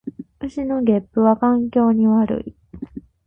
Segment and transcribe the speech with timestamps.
[0.39, 2.55] 牛のげっぷは環境に悪い